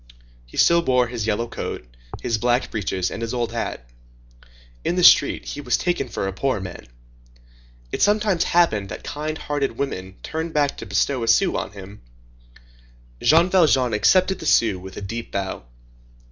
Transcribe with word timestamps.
He 0.47 0.57
still 0.57 0.83
wore 0.83 1.05
his 1.09 1.27
yellow 1.27 1.47
coat, 1.47 1.85
his 2.23 2.39
black 2.39 2.71
breeches, 2.71 3.11
and 3.11 3.21
his 3.21 3.35
old 3.35 3.51
hat. 3.51 3.87
In 4.83 4.95
the 4.95 5.03
street, 5.03 5.45
he 5.49 5.61
was 5.61 5.77
taken 5.77 6.09
for 6.09 6.25
a 6.27 6.33
poor 6.33 6.59
man. 6.59 6.87
It 7.91 8.01
sometimes 8.01 8.45
happened 8.45 8.89
that 8.89 9.03
kind 9.03 9.37
hearted 9.37 9.77
women 9.77 10.15
turned 10.23 10.55
back 10.55 10.75
to 10.77 10.87
bestow 10.87 11.21
a 11.21 11.27
sou 11.27 11.55
on 11.55 11.73
him. 11.73 12.01
Jean 13.21 13.51
Valjean 13.51 13.93
accepted 13.93 14.39
the 14.39 14.47
sou 14.47 14.79
with 14.79 14.97
a 14.97 15.01
deep 15.01 15.31
bow. 15.31 15.65